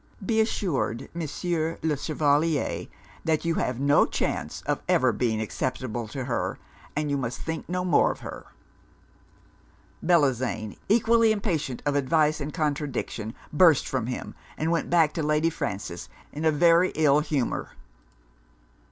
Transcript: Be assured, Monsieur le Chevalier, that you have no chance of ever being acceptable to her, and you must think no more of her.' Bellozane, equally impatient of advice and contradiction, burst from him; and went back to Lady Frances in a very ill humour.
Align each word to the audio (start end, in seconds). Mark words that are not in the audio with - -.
Be 0.25 0.41
assured, 0.41 1.09
Monsieur 1.13 1.77
le 1.83 1.95
Chevalier, 1.95 2.87
that 3.23 3.45
you 3.45 3.53
have 3.53 3.79
no 3.79 4.07
chance 4.07 4.63
of 4.63 4.81
ever 4.89 5.11
being 5.11 5.39
acceptable 5.39 6.07
to 6.07 6.23
her, 6.23 6.57
and 6.95 7.11
you 7.11 7.17
must 7.17 7.39
think 7.39 7.69
no 7.69 7.85
more 7.85 8.09
of 8.11 8.21
her.' 8.21 8.47
Bellozane, 10.03 10.77
equally 10.89 11.31
impatient 11.31 11.83
of 11.85 11.93
advice 11.95 12.41
and 12.41 12.51
contradiction, 12.51 13.35
burst 13.53 13.87
from 13.87 14.07
him; 14.07 14.33
and 14.57 14.71
went 14.71 14.89
back 14.89 15.13
to 15.13 15.21
Lady 15.21 15.51
Frances 15.51 16.09
in 16.33 16.45
a 16.45 16.51
very 16.51 16.89
ill 16.95 17.19
humour. 17.19 17.73